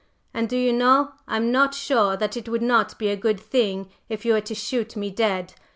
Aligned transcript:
"And 0.33 0.49
do 0.49 0.57
you 0.57 0.73
know, 0.73 1.11
I'm 1.27 1.51
not 1.51 1.75
sure 1.75 2.17
that 2.17 2.35
it 2.35 2.49
would 2.49 2.63
not 2.63 2.97
be 2.97 3.09
a 3.09 3.15
good 3.15 3.39
thing 3.39 3.91
if 4.09 4.25
you 4.25 4.33
were 4.33 4.41
to 4.41 4.55
shoot 4.55 4.95
me 4.95 5.11
dead! 5.11 5.53